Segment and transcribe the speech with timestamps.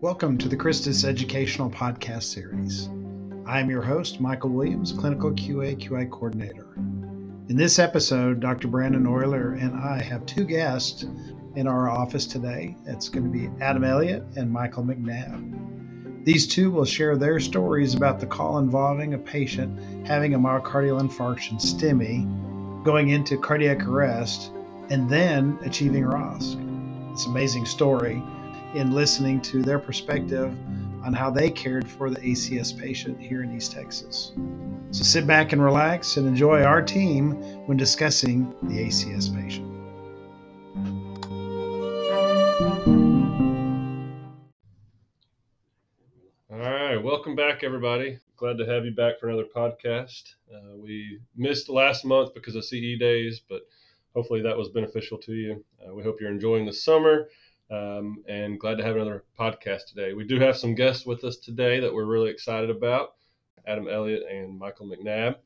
[0.00, 2.88] Welcome to the Christus Educational Podcast Series.
[3.44, 6.68] I am your host, Michael Williams, Clinical QA QI Coordinator.
[6.76, 8.68] In this episode, Dr.
[8.68, 11.04] Brandon Oyler and I have two guests
[11.56, 12.76] in our office today.
[12.86, 16.24] It's going to be Adam Elliott and Michael McNabb.
[16.24, 21.00] These two will share their stories about the call involving a patient having a myocardial
[21.00, 24.52] infarction STEMI, going into cardiac arrest,
[24.90, 27.10] and then achieving ROSC.
[27.10, 28.22] It's an amazing story
[28.74, 30.54] in listening to their perspective
[31.02, 34.32] on how they cared for the ACS patient here in East Texas.
[34.90, 37.32] So sit back and relax and enjoy our team
[37.66, 39.66] when discussing the ACS patient.
[46.50, 48.18] All right, welcome back, everybody.
[48.36, 50.34] Glad to have you back for another podcast.
[50.52, 53.62] Uh, we missed last month because of CE days, but
[54.14, 55.64] hopefully that was beneficial to you.
[55.80, 57.28] Uh, we hope you're enjoying the summer
[57.70, 60.14] um, and glad to have another podcast today.
[60.14, 63.14] We do have some guests with us today that we're really excited about
[63.66, 65.36] Adam Elliott and Michael McNabb.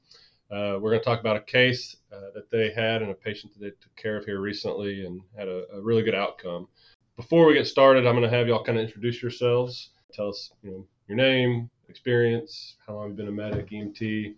[0.51, 3.53] Uh, we're going to talk about a case uh, that they had and a patient
[3.55, 6.69] that they took care of here recently and had a, a really good outcome.
[7.17, 9.91] Before we get started, I'm going to have y'all kind of introduce yourselves.
[10.12, 14.34] Tell us, you know, your name, experience, how long you've been a medic, EMT,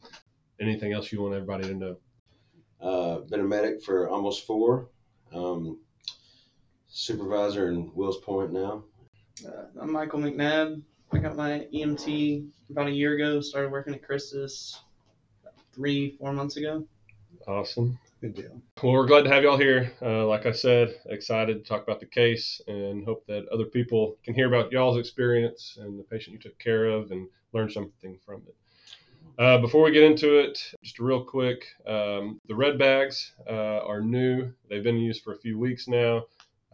[0.61, 1.97] anything else you want everybody to know.
[2.81, 4.89] Uh, been a medic for almost four.
[5.33, 5.79] Um,
[6.95, 8.85] supervisor in Wills Point now.
[9.45, 10.81] Uh, I'm Michael McNabb.
[11.13, 13.41] I got my EMT about a year ago.
[13.41, 14.81] Started working at Christus
[15.73, 16.85] three, four months ago.
[17.49, 17.99] Awesome.
[18.21, 18.63] Good deal.
[18.81, 19.93] Well, we're glad to have y'all here.
[20.01, 24.17] Uh, like I said, excited to talk about the case and hope that other people
[24.23, 28.19] can hear about y'all's experience and the patient you took care of and learn something
[28.25, 28.55] from it.
[29.37, 34.01] Uh, before we get into it, just real quick, um, the red bags uh, are
[34.01, 34.53] new.
[34.71, 36.23] They've been used for a few weeks now.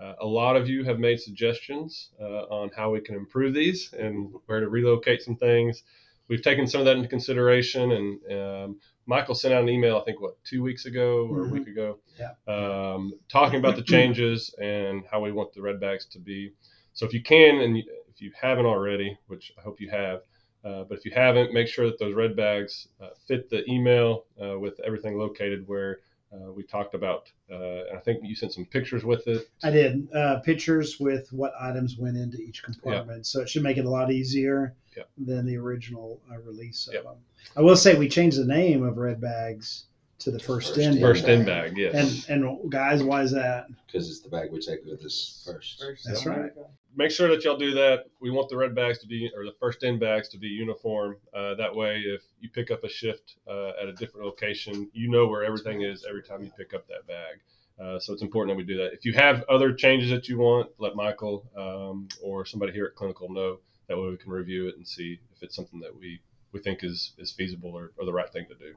[0.00, 3.92] Uh, a lot of you have made suggestions uh, on how we can improve these
[3.92, 5.82] and where to relocate some things.
[6.28, 10.04] We've taken some of that into consideration, and um, Michael sent out an email, I
[10.04, 11.48] think, what, two weeks ago or Mhm.
[11.48, 12.34] a week ago, Yeah.
[12.46, 16.52] um, talking about the changes and how we want the red bags to be.
[16.94, 20.22] So if you can, and you, if you haven't already, which I hope you have,
[20.64, 24.26] uh, but if you haven't, make sure that those red bags uh, fit the email
[24.42, 25.98] uh, with everything located where
[26.32, 27.30] uh, we talked about.
[27.50, 29.48] Uh, and I think you sent some pictures with it.
[29.62, 33.76] I did uh, pictures with what items went into each compartment, so it should make
[33.78, 35.04] it a lot easier Yeah.
[35.18, 37.02] than the original uh, release of Yeah.
[37.02, 37.16] them.
[37.56, 39.86] I will say we changed the name of Red Bags
[40.20, 40.94] to the first, First in.
[40.94, 41.00] in.
[41.00, 42.28] First in bag, yes.
[42.28, 43.66] And and guys, why is that?
[43.86, 45.80] Because it's the bag we take with us first.
[45.80, 46.52] First That's in right.
[46.96, 48.06] Make sure that y'all do that.
[48.20, 51.16] We want the red bags to be, or the first in bags to be uniform.
[51.32, 55.08] Uh, that way, if you pick up a shift uh, at a different location, you
[55.08, 57.36] know where everything is every time you pick up that bag.
[57.80, 58.92] Uh, so it's important that we do that.
[58.92, 62.94] If you have other changes that you want, let Michael um, or somebody here at
[62.94, 63.60] Clinical know.
[63.88, 66.20] That way we can review it and see if it's something that we,
[66.52, 68.74] we think is, is feasible or, or the right thing to do.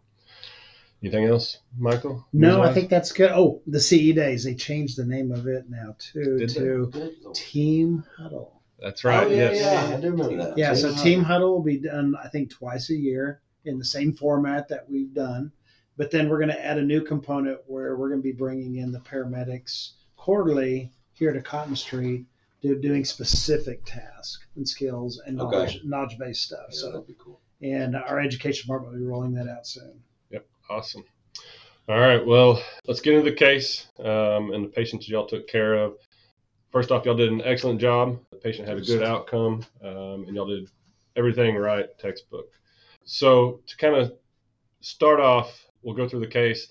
[1.04, 2.26] Anything else, Michael?
[2.32, 3.30] No, I think that's good.
[3.32, 6.56] Oh, the CE days they changed the name of it now too Did they?
[6.56, 8.62] to Team Huddle.
[8.80, 9.28] That's right.
[9.28, 9.90] Oh, yeah, yes.
[9.90, 10.58] yeah, I do remember that.
[10.58, 13.84] Yeah, so Team Team Huddle will be done, I think, twice a year in the
[13.86, 15.52] same format that we've done.
[15.98, 18.78] But then we're going to add a new component where we're going to be bringing
[18.78, 22.26] in the paramedics quarterly here to Cotton Street,
[22.62, 25.52] do, doing specific tasks and skills and Okay.
[25.58, 26.68] knowledge, knowledge based stuff.
[26.72, 27.42] Yeah, So, that'd be cool.
[27.62, 30.02] and our education department will be rolling that out soon.
[30.74, 31.04] Awesome.
[31.88, 32.26] All right.
[32.26, 35.98] Well, let's get into the case um, and the patients y'all took care of.
[36.72, 38.20] First off, y'all did an excellent job.
[38.32, 40.68] The patient had a good outcome, um, and y'all did
[41.16, 42.48] everything right, textbook.
[43.06, 44.14] So, to kind of
[44.82, 46.70] start off, we'll go through the case.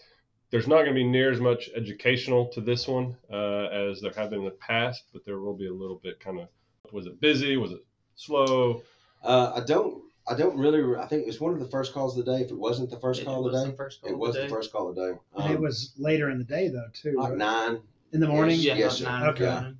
[0.50, 4.12] There's not going to be near as much educational to this one uh, as there
[4.16, 6.48] have been in the past, but there will be a little bit kind of
[6.90, 7.56] was it busy?
[7.56, 7.84] Was it
[8.16, 8.82] slow?
[9.22, 10.02] Uh, I don't.
[10.28, 10.96] I don't really.
[10.96, 12.42] I think it was one of the first calls of the day.
[12.44, 14.34] If it wasn't the first It call of the day, the first call it was
[14.36, 15.18] the the first call of the day.
[15.36, 17.16] And it Um, was later in the day, though, too.
[17.18, 17.38] like right?
[17.38, 17.80] nine.
[18.12, 18.58] In the morning?
[18.60, 19.44] Yeah, Yes, about nine Okay.
[19.44, 19.74] o'clock.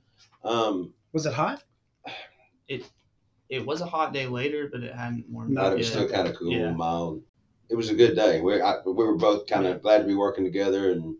[0.44, 1.62] Um, Was it hot?
[2.68, 2.90] It
[3.48, 5.86] it was a hot day later, but it hadn't warmed No, but up it was
[5.88, 5.92] yet.
[5.92, 6.68] still kind of cool Yeah.
[6.68, 7.22] and mild.
[7.68, 8.40] It was a good day.
[8.40, 11.16] We I, we were both kind of glad to be working together, and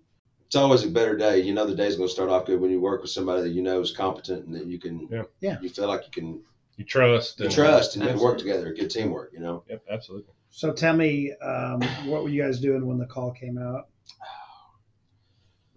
[0.47, 1.41] it's always a better day.
[1.41, 3.51] You know, the day's going to start off good when you work with somebody that
[3.51, 5.07] you know is competent and that you can.
[5.11, 5.25] Yeah.
[5.41, 5.59] Yeah.
[5.61, 6.43] You feel like you can
[6.83, 8.75] You trust you and trust and you work together.
[8.75, 9.31] Good teamwork.
[9.33, 9.63] You know.
[9.69, 10.33] Yep, absolutely.
[10.51, 13.87] So tell me, um, what were you guys doing when the call came out?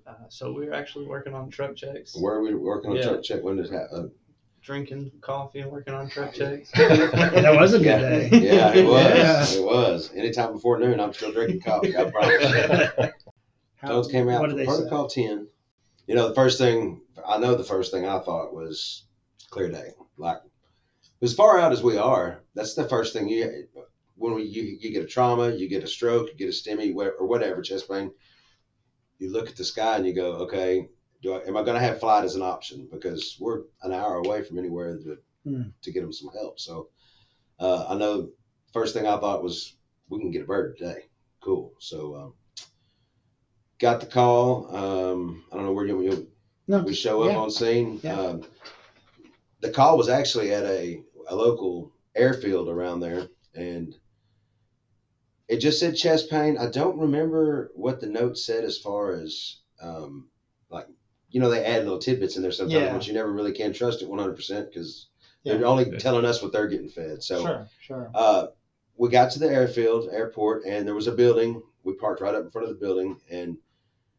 [0.07, 3.03] Uh, so we were actually working on truck checks, Where are we working on Yeah.
[3.09, 3.43] truck check?
[3.43, 3.89] When does that?
[3.91, 4.07] Uh,
[4.63, 6.71] drinking coffee and working on truck checks.
[6.75, 7.99] That was a good yeah.
[7.99, 8.29] day.
[8.31, 9.55] Yeah, it was.
[9.55, 9.59] Yeah.
[9.61, 10.11] It was.
[10.15, 11.95] Anytime before noon, I'm still drinking coffee.
[11.95, 12.51] I promise.
[13.75, 14.77] How, Those came out What for did they say?
[14.77, 15.47] protocol ten.
[16.07, 19.05] You know, the first thing I know, the first thing I thought was
[19.51, 19.91] clear day.
[20.17, 20.37] Like
[21.25, 23.67] as far out as we are, that's the first thing you
[24.15, 26.95] when we, you you get a trauma, you get a stroke, you get a STEMI
[27.19, 28.11] or whatever chest pain.
[29.19, 30.87] You look at the sky and you go, okay,
[31.21, 32.87] do I, am I going to have flight as an option?
[32.91, 35.17] Because we're an hour away from anywhere to
[35.47, 35.69] Hmm.
[35.83, 36.59] to get them some help.
[36.59, 36.89] So
[37.59, 38.29] uh, I know
[38.73, 39.75] first thing I thought was
[40.09, 41.01] we can get a bird today.
[41.39, 41.71] Cool.
[41.79, 42.33] So um,
[43.79, 44.75] got the call.
[44.75, 46.27] Um, I don't know where you, you
[46.67, 47.37] No, we show up yeah.
[47.37, 47.99] on scene.
[48.01, 48.19] Yeah.
[48.19, 48.43] Um,
[49.61, 53.95] the call was actually at a, a local airfield around there, and
[55.47, 56.57] it just said chest pain.
[56.57, 60.27] I don't remember what the note said as far as um,
[60.69, 60.87] like
[61.29, 62.93] you know they add little tidbits in there sometimes, Yeah.
[62.93, 65.07] but you never really can trust it one hundred percent because
[65.43, 65.57] Yeah.
[65.57, 67.21] they're only telling us what they're getting fed.
[67.21, 68.11] So sure, sure.
[68.15, 68.47] uh,
[68.97, 71.61] we got to the airfield, airport, and there was a building.
[71.83, 73.57] We parked right up in front of the building and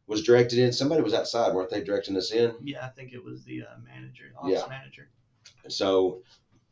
[0.06, 0.72] was directed in.
[0.72, 2.54] Somebody was outside, weren't they, directing us in?
[2.62, 4.68] Yeah, I think it was the uh, manager, office Yeah.
[4.68, 5.08] manager.
[5.68, 6.22] So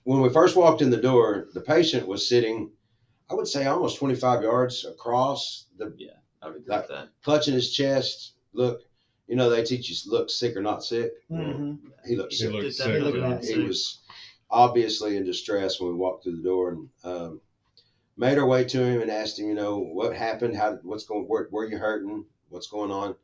[0.04, 2.70] when we first walked in the door, the patient was sitting,
[3.30, 6.10] I would say almost 25 yards across, the yeah,
[6.42, 7.08] I would agree Like- that.
[7.22, 8.34] clutching his chest.
[8.52, 8.82] Look,
[9.26, 11.12] you know, they teach you look sick or not sick.
[11.30, 11.78] Mhm.
[12.06, 12.52] He looked He sick.
[12.52, 12.92] looked sick.
[12.94, 14.00] He look he was
[14.50, 17.40] obviously in distress when we walked through the door and um,
[18.16, 21.24] made our way to him and asked him, you know, what happened, how, what's going,
[21.26, 23.16] where, where you hurting, what's going on.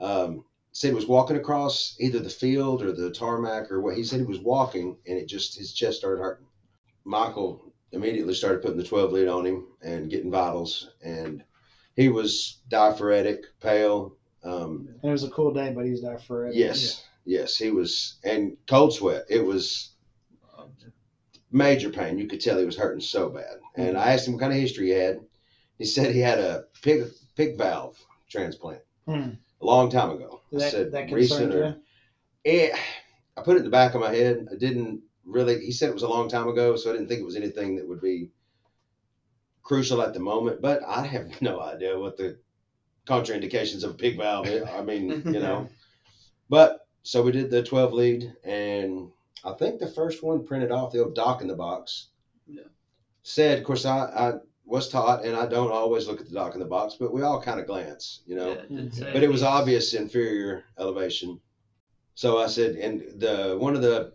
[0.00, 3.96] Um, said he was walking across either the field or the tarmac or what.
[3.96, 6.46] He said he was walking and it just his chest started hurting.
[7.04, 11.42] Michael immediately started putting the 12 lead on him and getting vitals, and
[11.96, 14.14] he was diaphoretic, pale.
[14.44, 16.54] Um, And it was a cool day, but he's there for it.
[16.54, 19.24] yes, yes, he was, and cold sweat.
[19.30, 19.92] It was
[21.50, 22.18] major pain.
[22.18, 23.56] You could tell he was hurting so bad.
[23.76, 25.20] And I asked him what kind of history he had.
[25.78, 27.06] He said he had a pig
[27.36, 27.96] pig valve
[28.28, 29.30] transplant Hmm.
[29.60, 30.40] A long time ago.
[30.54, 31.76] I said that recent or
[32.44, 32.78] it, eh,
[33.36, 34.46] I put it in the back of my head.
[34.50, 35.64] I didn't really.
[35.64, 37.76] He said it was a long time ago, so I didn't think it was anything
[37.76, 38.30] that would be
[39.62, 40.62] crucial at the moment.
[40.62, 42.38] But I have no idea what the
[43.06, 44.46] contraindications of a pig valve.
[44.46, 44.68] Is.
[44.68, 45.68] I mean, you know.
[46.48, 49.10] But so we did the twelve lead, and
[49.44, 52.08] I think the first one printed off the old doc in the box.
[52.46, 52.62] Yeah.
[53.22, 54.32] Said, of course, I, I
[54.68, 57.22] was taught, and I don't always look at the doc in the box, but we
[57.22, 61.40] all kind of glance, you know yeah, it but it was obvious inferior elevation.
[62.14, 64.12] So I said, and the one of the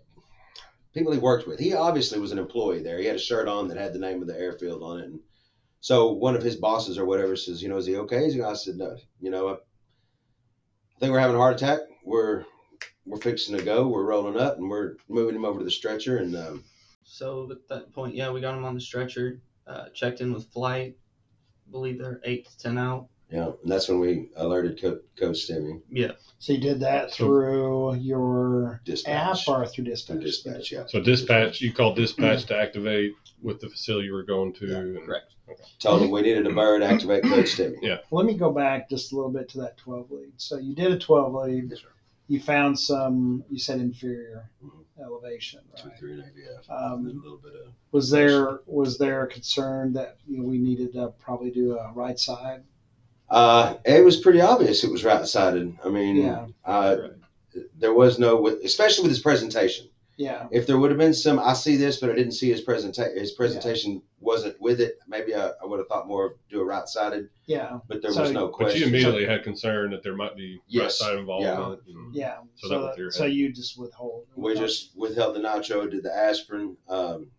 [0.94, 3.00] people he worked with, he obviously was an employee there.
[3.00, 5.05] He had a shirt on that had the name of the airfield on it.
[5.05, 5.19] And
[5.81, 8.29] so one of his bosses or whatever says, you know, is he okay?
[8.29, 11.79] He's- I said, no, you know, I think we're having a heart attack.
[12.05, 12.45] We're
[13.05, 13.88] we're fixing to go.
[13.88, 16.17] We're rolling up, and we're moving him over to the stretcher.
[16.17, 16.63] And um,
[17.03, 20.45] So at that point, yeah, we got him on the stretcher, uh, checked in with
[20.51, 20.95] flight.
[21.71, 23.07] believe they're eight to ten out.
[23.31, 27.25] Yeah, and that's when we alerted Co- Code STEMI Yeah, So you did that So-
[27.25, 29.48] through your app dispatch.
[29.48, 30.18] or through dispatch?
[30.18, 30.83] Through dispatch, yeah.
[30.88, 34.68] So dispatch, you called dispatch to activate with the facility you were going to.
[34.68, 35.33] Yeah, and- correct.
[35.80, 36.83] Told him we needed a bird.
[36.83, 37.77] Activate Code STEMI.
[37.81, 37.98] Yeah.
[38.12, 40.33] Let me go back just a little bit to that 12 lead.
[40.38, 41.69] So you did a 12 lead.
[41.69, 41.88] Yes, sir.
[42.28, 44.50] You found some, you said inferior
[45.00, 46.00] elevation, Two, right?
[46.00, 46.70] three, and AVF.
[46.70, 50.48] and Um, a little bit of was there was there a concern that you know,
[50.48, 52.64] we needed to probably do a right side?
[53.30, 55.75] Uh, it was pretty obvious it was right sided.
[55.84, 56.48] I mean, Yeah.
[56.65, 57.65] uh, Right.
[57.77, 59.88] there was no, especially with his presentation.
[60.15, 62.62] Yeah, If there would have been some, I see this, but I didn't see his
[62.62, 63.17] presentation.
[63.17, 65.00] His presentation wasn't with it.
[65.08, 68.12] Maybe I, I would have thought more of do a right sided, yeah, but there
[68.12, 68.82] So- was no But question.
[68.82, 70.82] you immediately had concern that there might be Yes.
[70.84, 71.82] right side involvement.
[71.88, 72.38] and- yeah.
[72.55, 74.27] So So, that was your so you just withhold.
[74.36, 77.32] we just withheld the nitro, did the aspirin, um,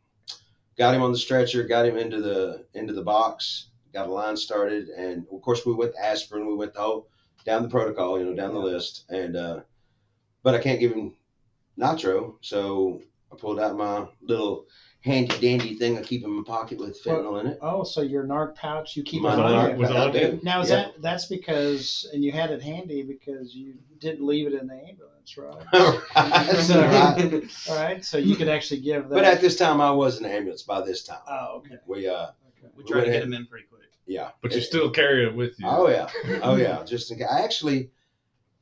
[0.77, 4.37] got him on the stretcher, got him into the into the box, got a line
[4.37, 7.07] started, and of course we went aspirin, we went the whole
[7.45, 9.61] down the protocol, you know, down the list, and uh,
[10.43, 11.15] but I can't give him
[11.77, 13.01] nitro, so
[13.33, 14.67] I pulled out my little
[15.01, 17.59] handy dandy thing I keep in my pocket with fentanyl in it.
[17.61, 19.79] Oh, so your narc pouch you keep My it narc you.
[19.79, 20.19] was I on do.
[20.19, 20.41] you?
[20.43, 20.77] Now is Yeah.
[20.77, 24.75] that that's because and you had it handy because you didn't leave it in the
[24.75, 25.55] ambulance, right?
[26.15, 27.45] That's right.
[27.69, 29.15] All right, so you could actually give that.
[29.15, 31.21] But at this time, I was in the ambulance by this time.
[31.29, 31.77] oh, okay.
[31.87, 32.29] We, uh,
[32.59, 32.69] okay.
[32.77, 33.23] We tried to get ahead.
[33.25, 33.83] him in pretty quick.
[34.07, 34.31] yeah.
[34.43, 35.67] But you It- still carry it with you.
[35.69, 36.09] Oh yeah,
[36.43, 36.83] oh yeah.
[36.85, 37.27] Just in case.
[37.31, 37.91] I actually,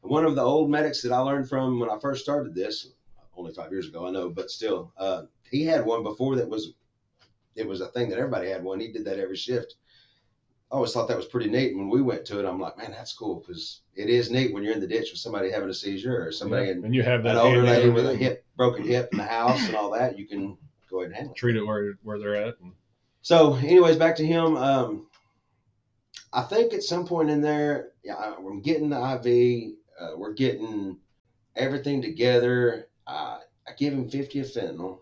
[0.00, 2.88] one of the old medics that I learned from when I first started this,
[3.36, 6.74] only five years ago, I know, but still, uh, he had one before that was,
[7.54, 8.80] it was a thing that everybody had one.
[8.80, 9.74] He did that every shift.
[10.70, 11.76] I always thought that was pretty neat.
[11.76, 14.62] When we went to it, I'm like, man, that's cool because it is neat when
[14.62, 16.72] you're in the ditch with somebody having a seizure or somebody Yeah.
[16.72, 19.24] in, and you have that an older lady with a hip broken hip in the
[19.24, 20.18] house and all that.
[20.18, 20.56] You can
[20.90, 21.34] go ahead and handle.
[21.34, 22.58] Treat it where where they're at.
[22.60, 22.72] And
[23.20, 24.56] So, anyways, back to him.
[24.56, 25.08] Um,
[26.32, 29.74] I think at some point in there, yeah, I- I'm getting the IV.
[30.00, 30.96] Uh, we're getting
[31.54, 32.88] everything together.
[33.06, 34.98] Uh, I give him 50 of fentanyl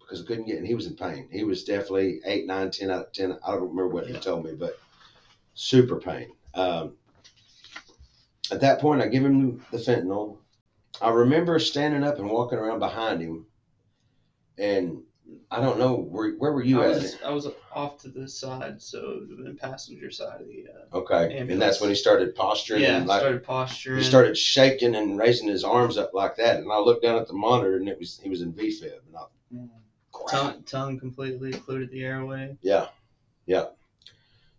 [0.00, 1.28] because I couldn't get, and he was in pain.
[1.30, 3.38] He was definitely eight, nine, ten out of ten.
[3.46, 4.78] I don't remember what he told me, but
[5.54, 6.32] super pain.
[6.54, 6.96] Um,
[8.50, 10.38] at that point, I give him the fentanyl.
[11.00, 13.46] I remember standing up and walking around behind him,
[14.58, 15.02] and
[15.50, 16.94] I don't know where where were you I at?
[16.96, 20.46] was I was off to the side, so it would have been passenger side of
[20.46, 20.66] the.
[20.68, 22.82] Uh, okay, and that's when he started posturing.
[22.82, 23.98] yeah, and like started posturing.
[23.98, 27.26] he started shaking and raising his arms up like that, and I looked down at
[27.26, 29.66] the monitor, and it was he was in VFib, and I,
[30.12, 30.40] crap.
[30.40, 32.56] tongue, tongue completely occluded the airway.
[32.62, 32.86] Yeah,
[33.46, 33.66] yeah.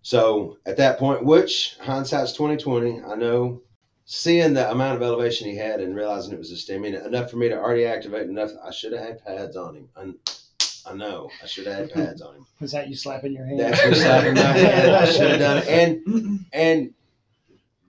[0.01, 3.62] So at that point, which hindsight's twenty twenty, I know
[4.06, 7.38] seeing the amount of elevation he had and realizing it was a STEMI, enough for
[7.38, 8.51] me to already activate enough.
[8.62, 9.90] I should have had pads on him.
[9.96, 10.12] I,
[10.85, 12.45] I know I should have had pads on him.
[12.59, 13.59] Was that you slapping your hand?
[13.59, 14.91] That's me slapping my hand.
[14.91, 15.67] I should have done it.
[15.67, 16.93] And and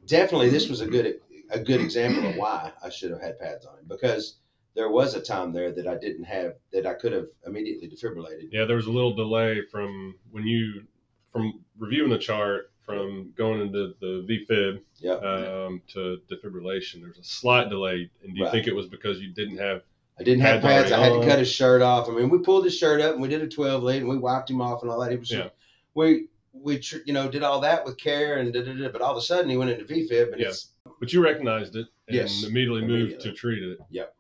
[0.07, 1.21] definitely this was a good
[1.51, 4.37] a good example of why I should have had pads on him because
[4.75, 8.49] there was a time there that I didn't have that I could have immediately defibrillated.
[8.51, 10.85] Yeah, there was a little delay from when you
[11.33, 15.23] from reviewing the chart from going into the VFib Yep.
[15.23, 17.01] um, to defibrillation.
[17.01, 18.51] There's a slight delay, and do you Right.
[18.51, 19.83] think it was because you didn't have?
[20.19, 20.93] I didn't have Pads pads.
[20.93, 22.09] I had to cut his shirt off.
[22.09, 24.19] I mean, we pulled his shirt up and we did a 12 lead and we
[24.19, 25.11] wiped him off and all that.
[25.11, 25.49] He was, Yeah.
[25.95, 29.13] we, we, you know, did all that with care and da, da, da, but all
[29.13, 30.49] of a sudden he went into VFib and Yeah.
[30.49, 33.31] it's, But you recognized it and Yes, immediately moved immediately.
[33.31, 33.79] to treat it.
[33.91, 34.15] Yep.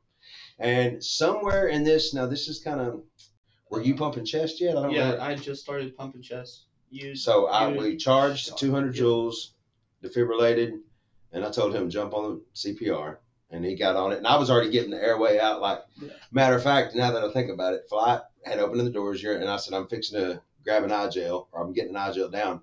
[0.59, 3.03] And somewhere in this, now this is kind of,
[3.71, 4.77] were you pumping chest yet?
[4.77, 5.23] I don't Yeah, remember.
[5.25, 6.65] I just started pumping chest.
[6.91, 9.03] Used So I, you- we charged 200 Yeah.
[9.03, 9.35] joules,
[10.03, 10.81] defibrillated,
[11.33, 13.19] and I told him jump on the CPR,
[13.53, 14.19] and he got on it.
[14.19, 15.61] And I was already getting the airway out.
[15.61, 16.09] Like, Yeah.
[16.33, 19.39] matter of fact, now that I think about it, flight had opened the doors here,
[19.39, 22.61] and I said I'm fixing to grab an igel, or I'm getting an igel down.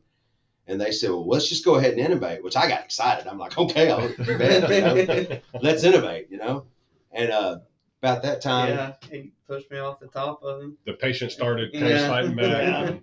[0.68, 3.26] And they said, well, let's just go ahead and intubate, which I got excited.
[3.28, 6.66] I'm like, okay, I'll bet, you know, let's intubate, you know.
[7.12, 7.58] And uh,
[8.04, 10.78] about that time, yeah, he pushed me off the top of him.
[10.86, 12.08] The patient started kind of Yeah.
[12.08, 12.46] fighting back.
[12.46, 12.96] Yeah.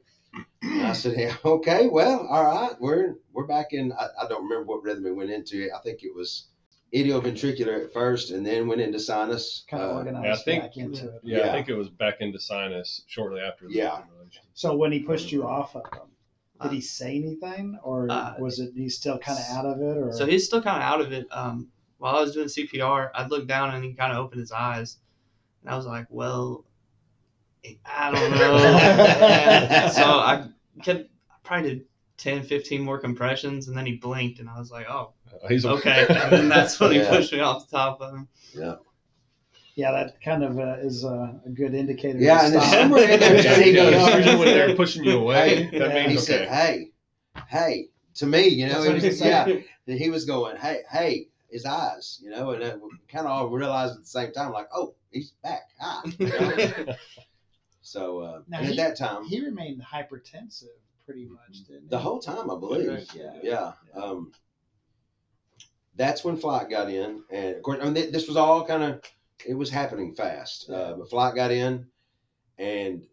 [0.88, 3.92] I said, yeah, okay, well, all right, we're we're back in.
[3.92, 5.68] I, I don't remember what rhythm it went into.
[5.76, 6.46] I think it was
[6.94, 9.64] idioventricular at first, and then went into sinus.
[9.68, 11.20] kind of Uh, organized Yeah, I think- back into it.
[11.22, 11.48] yeah, Yeah.
[11.48, 14.02] I think it was back into sinus shortly after the Yeah.
[14.54, 16.08] So when he pushed you off of him,
[16.62, 19.80] did Uh, he say anything, or uh, was it he's still kind of out of
[19.82, 21.26] it, or So he's still kind of out of it.
[21.30, 24.52] Um, while I was doing CPR, I'd look down and he kind of opened his
[24.52, 24.98] eyes,
[25.62, 26.64] and I was like, "Well,
[27.84, 28.56] I don't know."
[29.92, 30.48] So I
[30.82, 31.84] kept I probably did
[32.16, 35.15] 10, 15 more compressions, and then he blinked, and I was like, "Oh, Uh,
[35.48, 37.10] he's a- okay." and then that's when he Yeah.
[37.10, 38.28] pushed me off the top of him.
[38.54, 38.74] yeah,
[39.74, 42.18] Yeah, that kind of uh, is uh, a good indicator.
[42.18, 42.72] Yeah, and then stop.
[42.74, 45.88] somewhere in there, Yeah, he yeah, goes- usually when they're pushing you away, Hey, that
[45.90, 46.46] yeah, means he okay.
[46.46, 46.90] said, "Hey,
[47.48, 49.64] hey," to me, you know, That's he was, said.
[49.86, 53.30] yeah, he was going, "Hey, hey." His eyes, you know, and uh, we kind of
[53.30, 56.94] all realized at the same time, like, "Oh, he's back!" Ah, you know?
[57.82, 60.64] so uh, Now and at that time, he remained hypertensive
[61.04, 61.88] pretty much, didn't he?
[61.88, 62.88] the whole time, I believe.
[62.88, 63.14] Right.
[63.14, 63.32] Yeah.
[63.44, 63.72] Yeah.
[63.94, 64.32] Um,
[65.96, 68.82] that's when Flight got in, and of course, I mean, th- this was all kind
[68.82, 69.02] of
[69.46, 70.70] it was happening fast.
[70.70, 71.86] Uh, but Flight got in,
[72.58, 73.06] and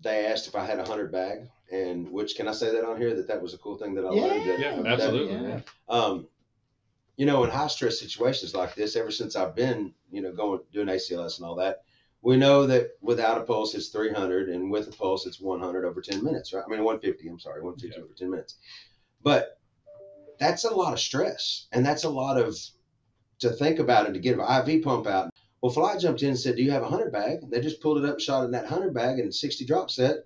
[0.00, 2.98] they asked if I had a hundred bag, and which can I say that on
[2.98, 4.48] here that that was a cool thing that I learned.
[4.48, 5.34] That, Yeah, that- absolutely.
[5.48, 5.60] Yeah.
[5.88, 6.28] um,
[7.16, 10.60] you know, in high stress situations like this, ever since I've been, you know, going
[10.72, 11.82] doing ACLS and all that,
[12.22, 16.00] we know that without a pulse it's 300, and with a pulse it's 100 over
[16.00, 16.62] 10 minutes, right?
[16.64, 17.28] I mean, 150.
[17.28, 18.04] I'm sorry, 150 Yeah.
[18.04, 18.56] over 10 minutes.
[19.22, 19.57] But
[20.38, 22.56] that's a lot of stress, and that's a lot of
[23.40, 25.30] to think about and to get an IV pump out.
[25.60, 27.98] Well, Fly jumped in and said, "Do you have a hundred bag?" They just pulled
[27.98, 30.18] it up, and shot in that hundred bag, and 60 drop set,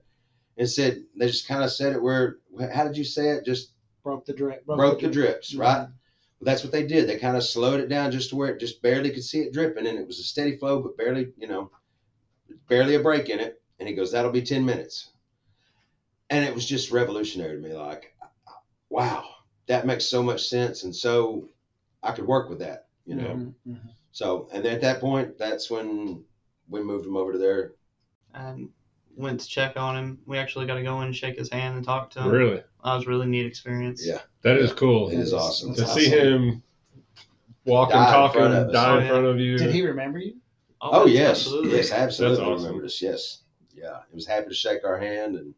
[0.57, 2.38] and said they just kind of said it where.
[2.73, 3.45] How did you say it?
[3.45, 4.66] Just broke the drip.
[4.66, 5.83] broke the drips, right?
[5.88, 5.92] Mhm.
[6.40, 7.09] Well, that's what they did.
[7.09, 9.52] They kind of slowed it down just to where it just barely could see it
[9.52, 11.71] dripping, and it was a steady flow, but barely, you know,
[12.69, 13.62] barely a break in it.
[13.78, 15.11] And he goes, "That'll be ten minutes,"
[16.31, 17.75] and it was just revolutionary to me.
[17.75, 18.14] Like,
[18.90, 19.25] wow,
[19.66, 21.49] that makes so much sense, and so
[22.02, 23.28] I could work with that, you know.
[23.35, 23.90] Mhm, mhm.
[24.12, 26.25] So, and then at that point, that's when
[26.69, 27.73] we moved him over to there.
[28.35, 28.71] and
[29.14, 30.19] went to check on him.
[30.26, 32.31] We actually got to go in and shake his hand and talk to him.
[32.31, 34.07] Really, That was a really neat experience.
[34.07, 34.23] Yeah.
[34.40, 35.75] that is cool it, It is awesome.
[35.75, 36.62] to That's see him
[37.66, 39.09] walking, Die in talking, front of die Oh, in yeah.
[39.11, 39.59] front of you.
[39.59, 40.37] Did he remember you?
[40.81, 41.76] Oh yes, absolutely.
[41.76, 42.37] yes, absolutely.
[42.38, 42.64] That's awesome.
[42.66, 43.00] Remembered us.
[43.02, 43.42] Yes,
[43.75, 44.00] yeah.
[44.11, 45.54] He was happy to shake our hand and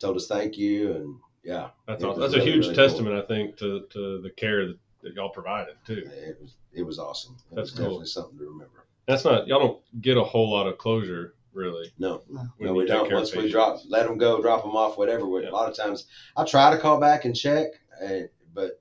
[0.00, 2.20] told us thank you, and yeah, That's It awesome.
[2.22, 2.88] was That's a really, huge really cool.
[2.88, 6.02] testament, I think, to, to the care that, that y'all provided too.
[6.06, 7.36] it was it was awesome.
[7.52, 7.84] It That's was cool.
[7.86, 8.86] definitely something to remember.
[9.06, 11.92] That's not y'all don't get a whole lot of closure really.
[11.98, 12.40] No, No.
[12.56, 13.12] when no, you we don't.
[13.12, 15.24] Once we drop, let them go, drop them off, whatever.
[15.40, 15.50] Yeah.
[15.50, 17.68] A lot of times, I try to call back and check,
[18.04, 18.22] uh,
[18.52, 18.80] but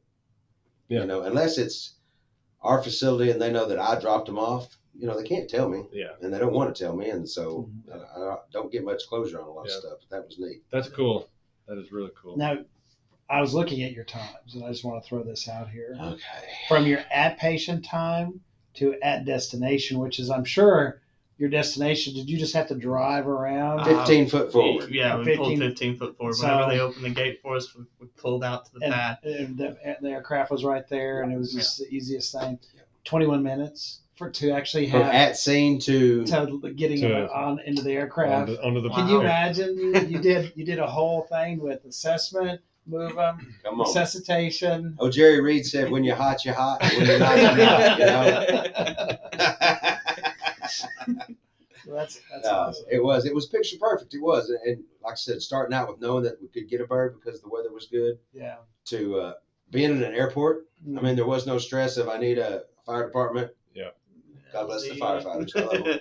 [0.88, 1.01] Yeah.
[1.01, 1.96] you know, unless it's
[2.62, 5.67] our facility and they know that I dropped them off, you know, they can't tell
[5.70, 7.10] me Yeah, and they don't want to tell me.
[7.10, 9.75] And so I, I don't get much closure on a lot Yeah.
[9.75, 9.98] of stuff.
[10.01, 10.63] But that was neat.
[10.72, 11.27] that's cool.
[11.67, 12.38] That is really cool.
[12.38, 12.58] Now,
[13.29, 15.98] I was looking at your times, and I just want to throw this out here.
[16.00, 16.20] Okay.
[16.67, 18.41] From your at patient time
[18.75, 21.01] to at destination, which is, I'm sure,
[21.38, 22.13] your destination.
[22.13, 23.82] Did you just have to drive around?
[23.82, 24.89] Uh, 15 foot forward.
[24.91, 26.36] Yeah, we pulled 15 15 foot forward.
[26.36, 28.93] So- Whenever they opened the gate for us, we, we pulled out to the and,
[28.93, 29.17] pad.
[29.24, 32.60] and the, the aircraft was right there, and it was just the easiest thing.
[33.05, 37.82] 21 minutes for to actually From have at scene to to getting To- on into
[37.82, 38.50] the aircraft.
[38.51, 39.77] Onto, onto the Can you imagine?
[39.77, 43.88] You, you did you did a whole thing with assessment, move them, come on.
[43.88, 44.96] resuscitation.
[45.00, 46.82] Oh, Jerry Reed said, "When you're hot, you're hot.
[46.84, 49.17] When you're not, you're not." You know.
[51.86, 52.86] That's that's No, awesome.
[52.89, 53.25] it was.
[53.25, 54.13] It was picture perfect.
[54.13, 56.79] It was, and, and like I said, starting out with knowing that we could get
[56.82, 58.55] a bird because the weather was good, Yeah.
[58.86, 59.34] to uh,
[59.70, 60.65] being at an airport.
[60.98, 63.51] I mean, there was no stress if I need a fire department.
[64.53, 65.55] God bless the firefighters.
[65.55, 66.00] I love 'em.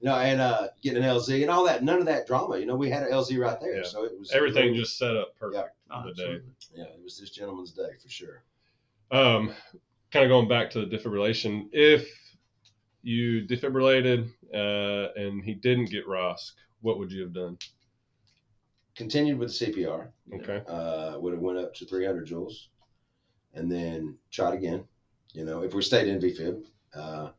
[0.00, 1.84] You know, and uh, getting an LZ and all that.
[1.84, 2.58] None of that drama.
[2.58, 3.82] You know, we had an LZ right there, Yeah.
[3.84, 5.74] so it was Everything just set up perfect.
[5.90, 6.40] Oh, the day.
[6.74, 8.42] Yeah, it was this gentleman's day for sure.
[9.10, 9.52] Um,
[10.10, 12.08] kind of going back to the defibrillation, if
[13.02, 17.58] you defibrillated uh, and he didn't get ROSC, what would you have done?
[18.94, 20.08] Continued with the CPR.
[20.34, 20.62] Okay.
[20.66, 22.68] uh, would have went up to 300 joules
[23.54, 24.84] and then tried again
[25.32, 26.62] you know if we stayed in vfib
[26.94, 27.30] uh,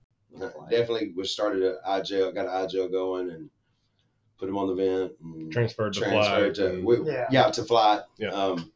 [0.69, 3.49] definitely was started a igel got an igel going and
[4.37, 6.55] put him on the vent and Transferred to transferred flight.
[6.55, 7.27] to and- we, Yeah.
[7.31, 7.51] yeah.
[7.51, 8.29] to flight Yeah.
[8.29, 8.71] um,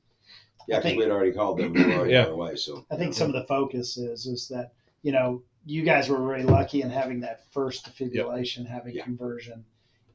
[0.68, 2.26] yeah I because think- we had already called them we already Yeah.
[2.26, 5.42] on our way so I think some of the focus is is that you know
[5.68, 9.04] you guys were very lucky in having that first defibrillation, having Yeah.
[9.04, 9.66] conversion,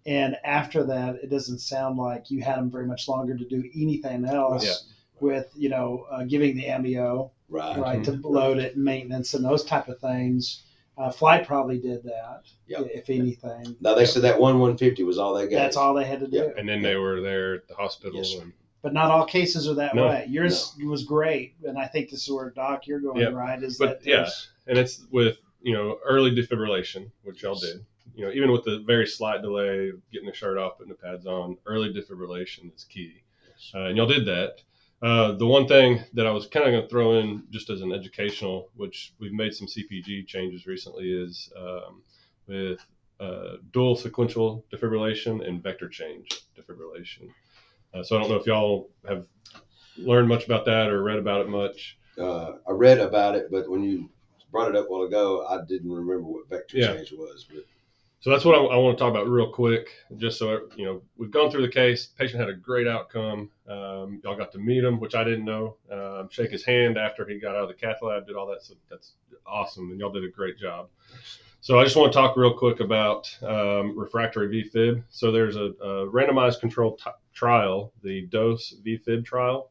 [0.07, 3.69] and after that, it doesn't sound like you had them very much longer to do
[3.75, 4.65] anything else.
[4.65, 4.75] Yeah.
[5.21, 9.65] With you know uh, giving the amio right, right to load it, maintenance, and those
[9.65, 10.63] type of things.
[11.01, 12.83] Uh, flight probably did that, Yeah.
[12.93, 13.75] if anything.
[13.81, 16.27] now they said that one 150 was all they got That's all they had to
[16.27, 16.37] do.
[16.37, 16.51] Yeah.
[16.59, 18.19] And then they were there at the hospital.
[18.19, 20.07] Yes, and But not all cases are that No.
[20.09, 20.27] way.
[20.29, 23.29] Yours was great, and I think this is where Doc you're going Yeah.
[23.29, 23.63] right.
[23.63, 24.29] Is But, that yeah.
[24.67, 27.83] and it's with you know early defibrillation, which y'all did.
[28.15, 30.99] You know, even with the very slight delay, of getting the shirt off, putting the
[30.99, 33.23] pads on, early defibrillation is key,
[33.75, 34.61] uh, and y'all did that.
[35.03, 37.81] Uh, the one thing that I was kind of going to throw in, just as
[37.81, 42.03] an educational, which we've made some CPG changes recently, is um,
[42.47, 42.85] with
[43.19, 47.31] uh, dual sequential defibrillation and vector change defibrillation.
[47.95, 49.25] Uh, so I don't know if y'all have
[49.97, 51.99] learned much about that or read about it much.
[52.19, 54.09] uh, i read about it but when you
[54.51, 56.95] brought it up a while ago i didn't remember what vector Yeah.
[56.95, 57.65] change was but
[58.21, 61.03] So that's what I, I want to talk about real quick, just so you know
[61.17, 62.07] we've gone through the case.
[62.07, 63.51] Patient had a great outcome.
[63.67, 65.77] Um, y'all got to meet him, which I didn't know.
[65.91, 68.63] Um, shake his hand after he got out of the cath lab, did all that.
[68.63, 69.15] So that's
[69.47, 70.89] awesome, and y'all did a great job.
[71.63, 75.03] So I just want to talk real quick about um, refractory VFib.
[75.09, 79.71] So there's a, a randomized controlled t- trial, the DOSE VFib trial.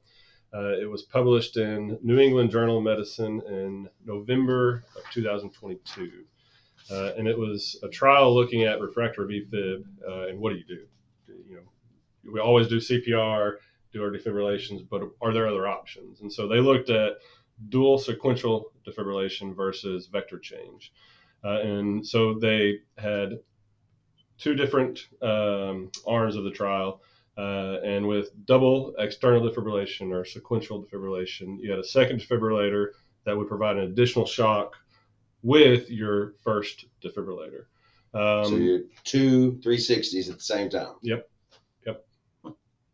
[0.51, 6.25] Uh, it was published in New England Journal of Medicine in November of 2022.
[6.91, 10.65] Uh, and it was a trial looking at refractory VFib uh, and what do you
[10.65, 10.85] do?
[11.47, 13.57] You know, we always do CPR,
[13.93, 16.21] do our defibrillations, but are there other options?
[16.21, 17.17] And so they looked at
[17.69, 20.93] dual sequential defibrillation versus vector change.
[21.43, 23.39] Uh, and so they had
[24.37, 27.01] two different um, arms of the trial.
[27.37, 32.87] Uh, and with double external defibrillation or sequential defibrillation, you had a second defibrillator
[33.25, 34.75] that would provide an additional shock
[35.43, 37.65] with your first defibrillator.
[38.13, 40.95] Um, so you're two 360s at the same time.
[41.01, 41.29] Yep.
[41.85, 42.05] Yep.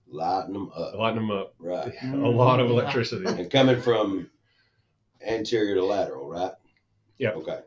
[0.08, 0.96] Lighting them up.
[0.96, 1.56] lighten them up.
[1.60, 1.94] Right.
[2.04, 3.26] A lot of electricity.
[3.26, 4.30] And coming from
[5.26, 6.52] anterior to lateral, right?
[7.18, 7.36] Yep.
[7.38, 7.60] Okay.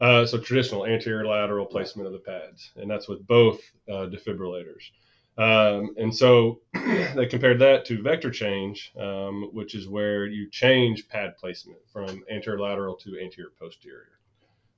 [0.00, 4.90] Uh, so traditional anterior lateral placement of the pads, and that's with both uh, defibrillators.
[5.38, 6.60] Um, and so
[7.14, 12.24] they compared that to vector change, um, which is where you change pad placement from
[12.30, 14.18] anterior lateral to anterior posterior.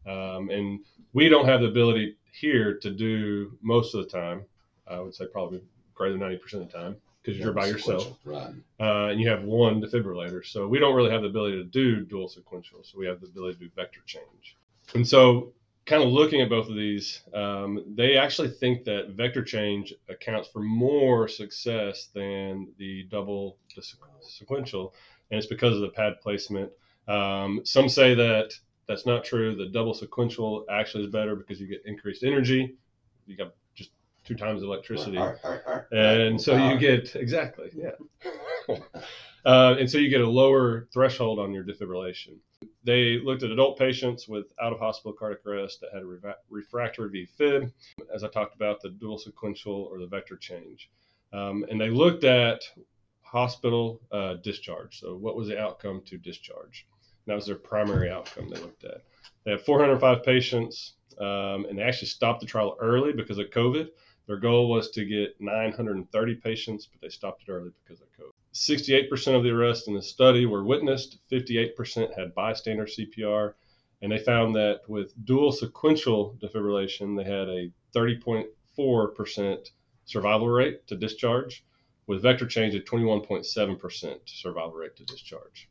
[0.06, 0.80] Um, and
[1.14, 4.44] we don't have the ability here to do most of the time.
[4.86, 5.62] I would say probably
[5.94, 8.18] greater than 90% of the time because you're by yourself.
[8.24, 8.52] Right.
[8.80, 10.44] uh, and you have one defibrillator.
[10.44, 12.82] So we don't really have the ability to do dual sequential.
[12.82, 14.56] So we have the ability to do vector change.
[14.94, 15.52] And so,
[15.86, 20.48] kind of looking at both of these, um, they actually think that vector change accounts
[20.48, 24.94] for more success than the double sequ- sequential,
[25.30, 26.70] and it's because of the pad placement.
[27.08, 28.52] Um, some say that
[28.86, 29.54] that's not true.
[29.54, 32.76] The double sequential actually is better because you get increased energy.
[33.26, 33.90] You got just
[34.24, 35.18] two times electricity
[35.92, 37.92] and so you get exactly yeah
[39.44, 42.36] Uh, and so you get a lower threshold on your defibrillation.
[42.84, 47.26] They looked at adult patients with out of hospital cardiac arrest that had a refractory
[47.40, 47.72] VFib,
[48.12, 50.90] as I talked about, the dual sequential or the vector change.
[51.32, 52.62] Um, and they looked at
[53.22, 54.98] hospital uh, discharge.
[54.98, 56.86] So, what was the outcome to discharge?
[57.02, 59.02] And that was their primary outcome they looked at.
[59.44, 63.88] They had 405 patients, um, and they actually stopped the trial early because of COVID.
[64.26, 68.32] Their goal was to get 930 patients, but they stopped it early because of COVID.
[68.52, 73.54] 68% of the arrests in the study were witnessed, 58% had bystander CPR,
[74.02, 79.70] and they found that with dual sequential defibrillation, they had a 30.4%
[80.04, 81.64] survival rate to discharge,
[82.06, 85.68] with vector change at 21.7% survival rate to discharge.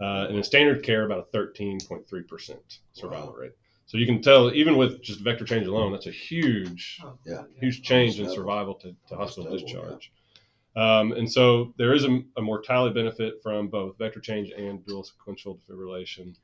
[0.00, 3.34] Uh, and in standard care, about a 13.3% survival Wow.
[3.34, 3.52] rate.
[3.86, 7.44] So you can tell, even with just vector change alone, that's a huge Yeah.
[7.60, 10.12] huge change in survival to, to hospital discharge.
[10.76, 15.04] Um, and so there is a, a mortality benefit from both vector change and dual
[15.04, 16.36] sequential defibrillation.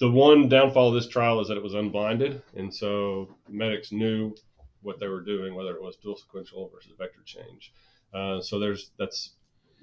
[0.00, 4.34] The one downfall of this trial is that it was unblinded, and so medics knew
[4.82, 7.72] what they were doing, whether it was dual sequential versus vector change.
[8.12, 9.34] Uh, so there's that's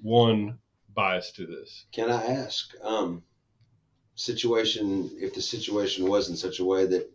[0.02, 0.58] one
[0.94, 1.86] bias to this.
[1.92, 3.22] Can I ask, um,
[4.14, 7.10] situation if the situation was in such a way that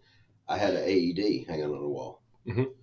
[0.47, 2.21] I had an AED hanging on the wall?
[2.47, 2.73] Mhm.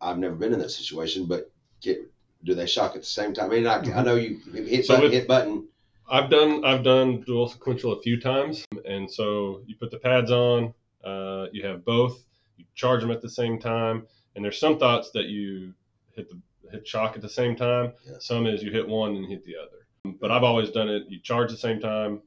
[0.00, 2.11] I've never been in that situation, but get,
[2.44, 3.50] do they shock at the same time?
[3.50, 4.04] I mean, I, I Mhm.
[4.04, 5.68] know you hit So button, with- hit button.
[6.10, 10.30] I've done I've done dual sequential a few times, and so you put the pads
[10.30, 10.74] on,
[11.04, 12.22] uh, you have both,
[12.56, 15.72] you charge them at the same time, and there's some thoughts that you
[16.14, 16.38] hit the
[16.70, 17.92] hit shock at the same time.
[18.06, 18.14] Yeah.
[18.18, 20.16] Some is you hit one and hit the other.
[20.20, 21.04] But I've always done it.
[21.08, 22.20] You charge the same time,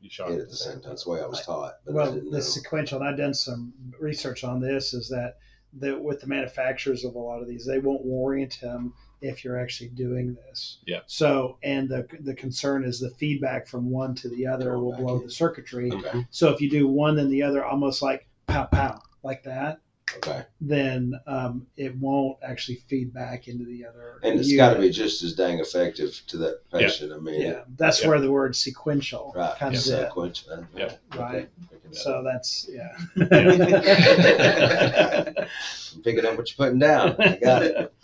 [0.00, 0.90] you shock Hit at the same time.
[0.90, 1.74] That's the way I was taught.
[1.84, 2.40] But well, the know.
[2.40, 5.36] sequential, and I've done some research on this, is that
[5.74, 9.58] the, with the manufacturers of a lot of these, they won't warrant them if you're
[9.58, 10.78] actually doing this.
[10.86, 11.00] Yeah.
[11.06, 14.96] So, and the the concern is the feedback from one to the other Going will
[14.96, 15.24] blow in.
[15.24, 15.90] the circuitry.
[15.92, 16.26] Okay.
[16.30, 19.78] So if you do one then the other, almost like pow pow like that,
[20.18, 20.44] Okay.
[20.60, 24.18] then um, it won't actually feed back into the other.
[24.22, 24.58] And it's unit.
[24.58, 27.12] got to be just as dang effective to that patient.
[27.12, 28.08] I mean, Yeah, that's Yeah.
[28.08, 29.56] where the word sequential right.
[29.56, 30.04] comes in.
[30.04, 30.66] Sequential.
[30.76, 30.92] Yeah.
[31.16, 31.48] Right.
[31.72, 31.92] Okay.
[31.92, 32.94] So that's yeah.
[35.94, 37.16] I'm picking up what you're putting down.
[37.20, 37.94] I got it.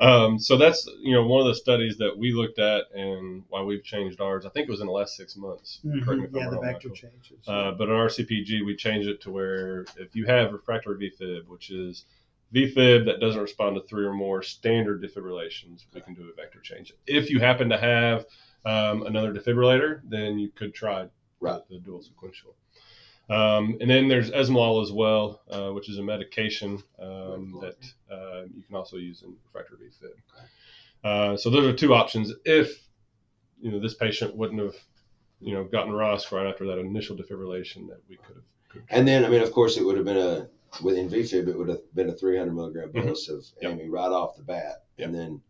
[0.00, 3.62] Um, so that's you know one of the studies that we looked at and why
[3.62, 4.44] we've changed ours.
[4.44, 5.80] I think it was in the last six months.
[5.84, 6.24] Correct me Mhm.
[6.24, 6.96] if Yeah, the vector Michael.
[6.96, 7.38] changes.
[7.46, 11.46] Uh, but in our CPG, we changed it to where if you have refractory VFib,
[11.46, 12.06] which is
[12.52, 16.58] VFib that doesn't respond to three or more standard defibrillations, we can do a vector
[16.60, 16.92] change.
[17.06, 18.26] If you happen to have
[18.66, 21.06] um, another defibrillator, then you could try
[21.40, 21.60] Right.
[21.68, 22.56] the dual sequential.
[23.30, 27.76] Um, and then there's Esmolol as well, uh, which is a medication um, that
[28.10, 30.12] uh, you can also use in refractory VFib.
[31.02, 32.32] Uh, so those are two options.
[32.44, 32.86] If
[33.60, 34.74] you know this patient wouldn't have
[35.40, 38.44] you know gotten ROSC right after that initial defibrillation, that we could have.
[38.68, 40.48] could have And then, I mean, of course, it would have been a
[40.82, 43.06] within VFib, it would have been a 300 milligram Mhm.
[43.06, 43.72] dose of Yep.
[43.78, 44.84] amio right off the bat.
[44.98, 45.06] Yep.
[45.08, 45.42] And then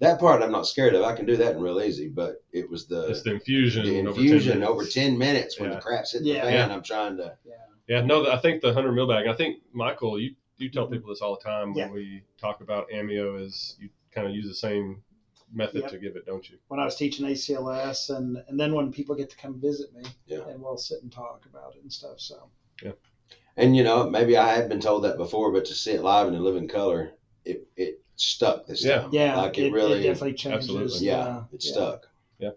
[0.00, 1.02] that part I'm not scared of.
[1.04, 2.08] I can do that in real easy.
[2.08, 3.84] But it was the it's the infusion.
[3.84, 4.70] the over 10 infusion minutes.
[4.70, 5.76] over 10 minutes when Yeah.
[5.76, 6.34] the crap's hitting Yeah.
[6.44, 6.68] the fan.
[6.70, 6.74] Yeah.
[6.74, 7.36] I'm trying to.
[7.88, 9.26] Yeah, no, I think the 100 mil bag.
[9.26, 10.92] I think Michael, you you tell Mhm.
[10.92, 11.86] people this all the time Yeah.
[11.86, 13.40] when we talk about amio.
[13.42, 15.02] Is you kind of use the same
[15.52, 15.90] method Yep.
[15.90, 16.58] to give it, don't you?
[16.68, 20.02] when I was teaching ACLS, and and then when people get to come visit me,
[20.26, 20.46] Yeah.
[20.48, 22.20] and we'll sit and talk about it and stuff.
[22.20, 22.50] So
[22.82, 22.92] yeah,
[23.56, 26.26] And you know, maybe I had been told that before, but to see it live
[26.28, 27.12] and in living color,
[27.44, 29.02] it it stuck this Yeah.
[29.02, 29.10] time.
[29.12, 30.02] yeah, like it, really.
[30.02, 30.68] definitely changes.
[30.68, 31.06] Absolutely.
[31.06, 31.72] yeah, uh, it yeah.
[31.72, 32.06] stuck.
[32.38, 32.50] Yeah.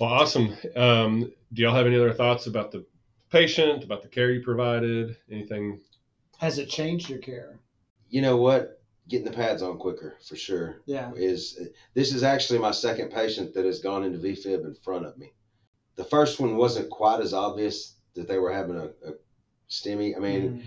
[0.00, 0.56] Well, awesome.
[0.76, 2.84] Um, do y'all have any other thoughts about the
[3.30, 5.80] patient, about the care you provided, anything?
[6.38, 7.58] Has it changed your care?
[8.10, 8.80] You know what?
[9.08, 10.82] Getting the pads on quicker for sure.
[10.86, 11.10] Yeah.
[11.16, 11.58] is
[11.94, 15.32] this is actually my second patient that has gone into VFib in front of me.
[15.96, 19.14] The first one wasn't quite as obvious that they were having a, a
[19.70, 20.14] STEMI.
[20.16, 20.62] I mean, Mhm.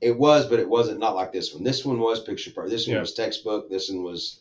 [0.00, 1.62] It was, but it wasn't not like this one.
[1.62, 2.70] This one was picture perfect.
[2.70, 3.00] This one Yeah.
[3.00, 3.68] was textbook.
[3.68, 4.40] This one was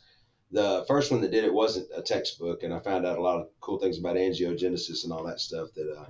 [0.51, 3.39] the first one that did it wasn't a textbook, and I found out a lot
[3.39, 5.69] of cool things about angiogenesis and all that stuff.
[5.75, 6.05] That uh,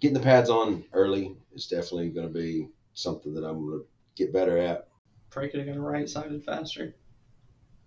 [0.00, 3.86] getting the pads on early is definitely going to be something that I'm going to
[4.16, 4.88] get better at.
[5.30, 6.94] Pray could have got right sided faster.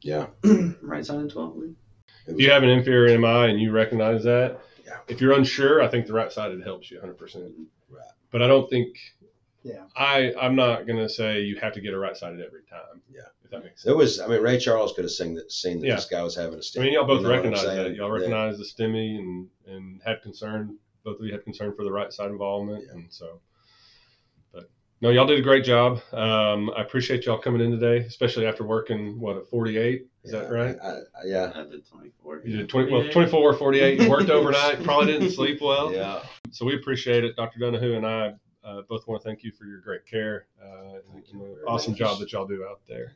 [0.02, 0.28] Yeah,
[0.82, 1.76] right sided 12 lead.
[2.28, 4.98] If you have an inferior MI and you recognize that, Yeah.
[5.08, 7.52] if you're unsure, I think the right sided helps you 100%.
[7.90, 8.04] Right.
[8.32, 8.96] But I don't think.
[9.64, 9.84] Yeah.
[9.96, 13.02] I I'm not gonna say you have to get a right sided every time.
[13.10, 13.22] Yeah.
[13.44, 13.84] If that makes sense.
[13.86, 15.96] There was, I mean, Ray Charles could have seen that, seen that Yeah.
[15.96, 16.80] this guy was having a I STEMI.
[16.82, 17.78] mean, y'all both You know what I'm recognize saying?
[17.84, 17.96] that.
[17.96, 18.14] Y'all Yeah.
[18.16, 20.78] recognize the STEMI and and had concern.
[21.04, 22.94] Both of you had concern for the right side involvement, Yeah.
[22.94, 23.40] and so.
[24.54, 24.70] But
[25.02, 26.02] No, y'all did a great job.
[26.12, 30.08] Um, I appreciate y'all coming in today, especially after working what a 48.
[30.24, 30.76] Is that right?
[30.84, 31.52] I, I, yeah.
[31.56, 32.42] I did 24.
[32.46, 34.00] You did 20, well, 24 or 48.
[34.02, 34.84] You worked overnight.
[34.84, 35.92] Probably didn't sleep well.
[35.92, 36.24] Yeah.
[36.52, 37.36] So we appreciate it.
[37.36, 37.60] Dr.
[37.60, 40.46] Donahue and I uh, both want to thank you for your great care.
[40.62, 42.00] Uh, and, you the awesome much.
[42.00, 43.14] job that y'all do out there.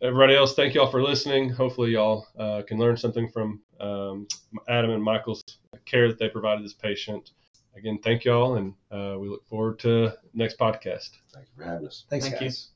[0.00, 1.48] Everybody else, thank y'all for listening.
[1.50, 4.26] Hopefully, y'all uh, can learn something from um,
[4.68, 5.42] Adam and Michael's
[5.84, 7.30] care that they provided this patient.
[7.76, 11.10] Again, thank y'all, and uh, we look forward to next podcast.
[11.32, 12.04] Thank you for having us.
[12.10, 12.48] Thanks, Thank you.
[12.48, 12.71] guys.